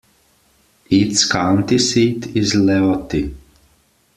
[0.89, 3.35] Its county seat is Leoti.